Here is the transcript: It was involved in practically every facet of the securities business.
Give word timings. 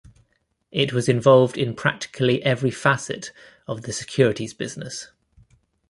It 0.71 0.93
was 0.93 1.07
involved 1.07 1.59
in 1.59 1.75
practically 1.75 2.41
every 2.41 2.71
facet 2.71 3.31
of 3.67 3.83
the 3.83 3.93
securities 3.93 4.51
business. 4.51 5.09